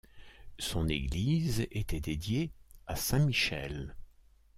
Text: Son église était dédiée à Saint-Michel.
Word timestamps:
Son 0.57 0.87
église 0.89 1.67
était 1.69 1.99
dédiée 1.99 2.49
à 2.87 2.95
Saint-Michel. 2.95 3.95